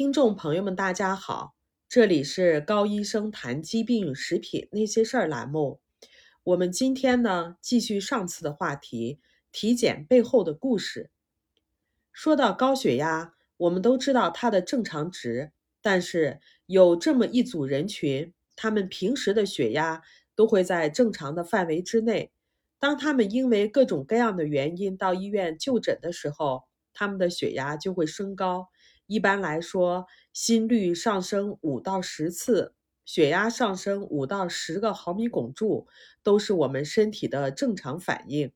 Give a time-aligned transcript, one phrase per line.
[0.00, 1.54] 听众朋友们，大家好，
[1.86, 5.78] 这里是高医生谈疾病与食品那些事儿栏目。
[6.42, 9.20] 我们今天呢，继续上次的话题，
[9.52, 11.10] 体检背后的故事。
[12.14, 20.00] 说到高血压，我们都知道它的正常值，但是有这么一组人群，他们平时的血压
[20.34, 22.32] 都会在正常的范围之内。
[22.78, 26.64] 当他们因为各种各样的原因到医院就诊的时候，
[26.94, 28.70] 他们的血压就会升高。
[29.10, 35.88] 一般来说，心率上升五到十次，血压上升五到十个毫米汞柱，
[36.22, 38.52] 都是我们身体的正常反应。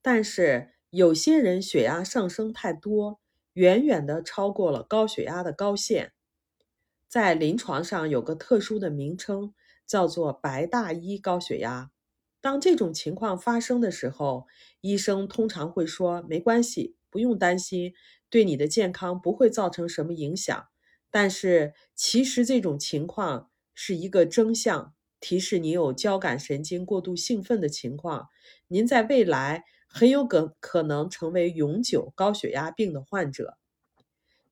[0.00, 3.20] 但是有些人血压上升太多，
[3.52, 6.14] 远远的超过了高血压的高线，
[7.06, 9.52] 在临床上有个特殊的名称，
[9.86, 11.90] 叫做“白大衣高血压”。
[12.40, 14.46] 当这种情况发生的时候，
[14.80, 17.92] 医生通常会说：“没关系，不用担心。”
[18.28, 20.64] 对你的健康不会造成什么影响，
[21.10, 28.28] 但是其实这种情况是一个征象，提示你有交感神经过度兴奋的情况。
[28.68, 33.58] 您在未来很有可可能成为永久高血压病的患者。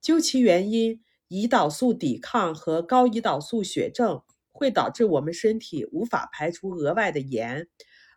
[0.00, 7.68] 究其原因，胰岛素抵抗和高胰岛素血症会导致我们身体无法排出额外的盐，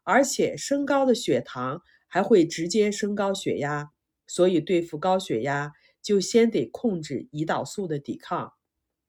[0.03, 3.91] 而且升高的血糖还会直接升高血压。
[4.29, 8.53] 所以，对付高血压，就先得控制胰岛素的抵抗。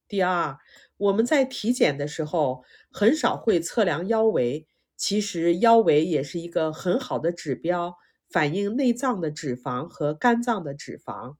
[0.08, 0.58] 第二，
[0.96, 7.96] 我们在体检的时候很少会测量腰围，其实腰围也是一个很好的指标，
[8.30, 11.36] 反映内脏的脂肪和肝脏的脂肪，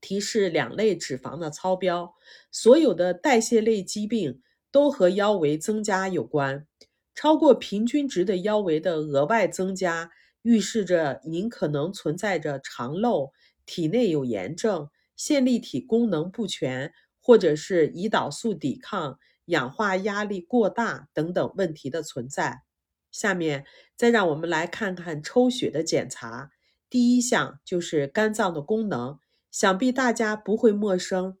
[0.00, 2.14] 提示两类脂肪的超标。
[2.50, 4.40] 所有的代谢类疾病
[4.72, 6.66] 都和腰围增加有关，
[7.14, 10.10] 超过平均值的腰围的额外增加。
[10.44, 13.32] 预示着您可能存在着肠漏、
[13.64, 22.62] 体内有炎症、线粒体功能不全，或者是胰岛素抵抗、氧化压力过大等等问题的存在。
[23.10, 23.64] 下面
[23.96, 26.50] 再让我们来看看抽血的检查。
[26.90, 29.18] 第一项就是肝脏的功能，
[29.50, 31.38] 想必大家不会陌生。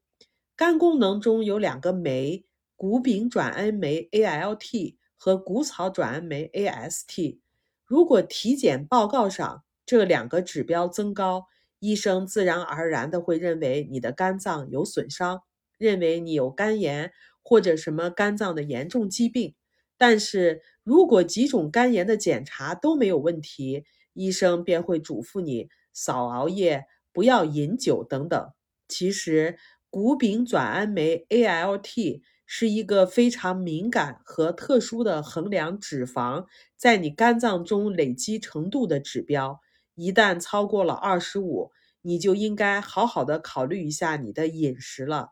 [0.56, 7.40] 肝功能中有两个酶：谷丙转氨酶 （ALT） 和谷草转氨酶 （AST）。
[7.86, 11.44] 如果体检报告上这两个指标增高，
[11.78, 15.42] 医生自然而然的会认为你的肝脏有损伤，
[15.76, 17.12] 认为你有肝炎
[17.42, 19.54] 或者什么肝脏的严重疾病。
[19.98, 23.84] 但是如果几种肝炎的检查都没有问题，
[24.14, 28.52] 医生便会嘱咐你少熬夜、不要饮酒等等。
[28.88, 29.58] 其实
[29.90, 32.22] 谷丙转氨酶 （ALT）。
[32.46, 36.46] 是一个非常敏感和特殊的衡量脂肪
[36.76, 39.60] 在你肝脏中累积程度的指标。
[39.94, 41.70] 一旦超过了二十五，
[42.02, 45.30] 你就应该好好的考虑一下你的饮食了。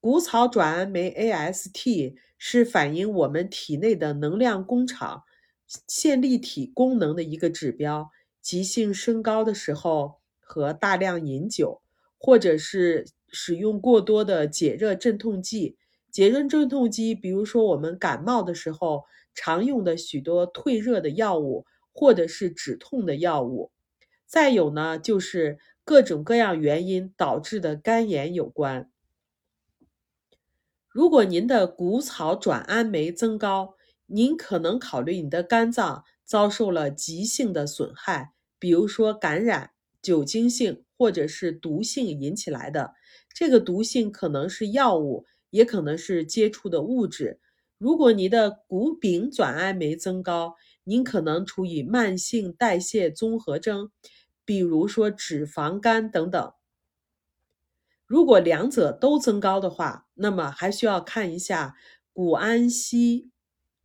[0.00, 5.24] 谷草转氨酶 （AST） 是反映我们体内的能量工厂
[5.86, 8.10] 线粒体功能的一个指标。
[8.42, 11.82] 急性升高的时候和大量饮酒，
[12.16, 15.76] 或者是使用过多的解热镇痛剂。
[16.10, 19.04] 解热镇痛剂，比如说我们感冒的时候
[19.34, 23.70] 常用的许多退热的药物，或者是止痛的药物。
[24.26, 28.90] 再有呢，就是各种各样原因导致的肝炎有关。
[30.88, 33.74] 如果您的谷草转氨酶增高，
[34.06, 39.70] 您可能考虑你的肝脏遭受了急性的损害，比如说感染、
[40.02, 42.94] 酒精性或者是毒性引起来的。
[43.32, 45.26] 这个毒性可能是药物。
[45.50, 47.38] 也可能是接触的物质。
[47.78, 53.90] 如果您的谷丙转氨酶增高，您可能处于慢性代谢综合征，
[54.44, 56.52] 比如说脂肪肝等等。
[58.06, 61.76] 如果两者都增高的话，那么还需要看一下
[62.12, 63.30] 谷氨烯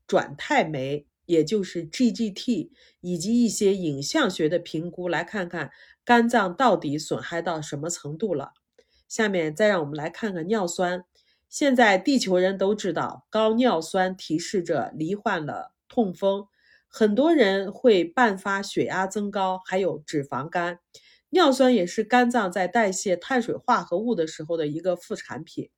[0.07, 2.71] 转肽酶，也就是 GGT，
[3.01, 5.71] 以及一些影像学的评估，来看看
[6.03, 8.53] 肝脏到底损害到什么程度了。
[9.07, 11.05] 下面再让我们来看看尿酸。
[11.49, 16.47] 现在地球人都知道，高尿酸提示着罹患了痛风，
[16.87, 20.79] 很多人会伴发血压增高，还有脂肪肝。
[21.29, 25.69] 尿酸也是肝脏在代谢碳水化合物的时候的一个副产品，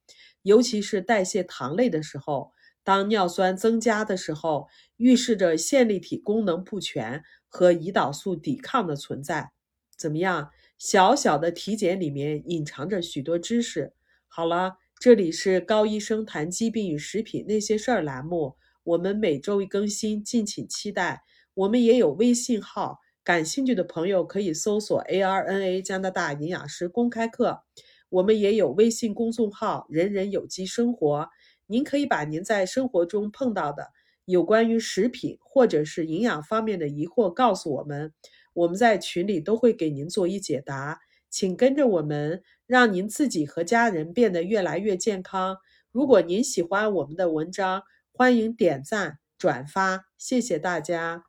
[0.41, 2.51] 尤其是代谢糖类的时候，
[2.83, 4.67] 当尿酸增加的时候，
[4.97, 9.51] 预示着线粒体功能不全和胰岛素抵抗的存在。
[9.95, 10.51] 怎么样？
[10.79, 13.93] 小小的体检里面隐藏着许多知识。
[14.27, 14.77] 好了。
[14.99, 21.21] 这里是高医生谈疾病与食品那些事儿栏目，我们每周一更新，敬请期待。
[21.53, 27.61] 我们也有微信号，感兴趣的朋友可以搜索 ARNA 加拿大营养师公开课。
[28.09, 31.29] 我们也有微信公众号“人人有机生活”，
[31.67, 33.91] 您可以把您在生活中碰到的
[34.25, 38.11] 有关于食品或者是营养方面的疑惑告诉我们，
[38.53, 41.01] 我们在群里都会给您做一解答。
[41.37, 45.57] 请跟着我们，让您自己和家人变得越来越健康。
[45.91, 51.25] 如果您喜欢我们的文章，欢迎点赞转发，谢谢大家。